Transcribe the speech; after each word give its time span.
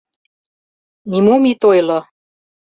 —Нимом 1.09 1.43
ит 1.51 1.61
ойло! 1.69 1.99